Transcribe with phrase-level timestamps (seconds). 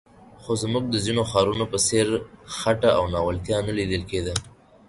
[0.41, 2.07] خو د زموږ د ځینو ښارونو په څېر
[2.57, 4.33] خټه او ناولتیا نه لیدل کېده.